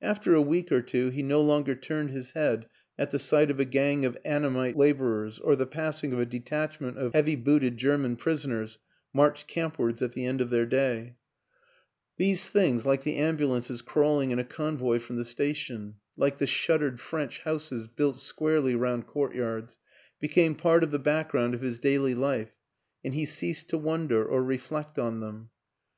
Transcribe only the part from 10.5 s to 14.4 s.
day; these things, WILLIAM AN ENGLISHMAN 247 like the ambulances crawling in